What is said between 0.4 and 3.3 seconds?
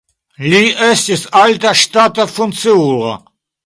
Li estis alta ŝtata funkciulo.